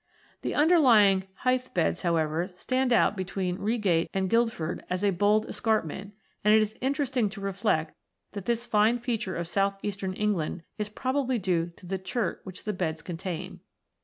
[0.41, 6.13] The underlying Hythe Beds, however, stand out between Reigate and Guildford as a bold escarpment,
[6.43, 7.93] and it is interesting to reflect
[8.31, 12.63] that this fine feature of south eastern England is probably due to the chert which
[12.63, 13.63] the beds contain (see p.